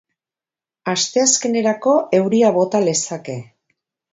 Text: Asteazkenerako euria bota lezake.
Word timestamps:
Asteazkenerako 0.93 1.93
euria 2.21 2.51
bota 2.59 2.85
lezake. 2.89 3.37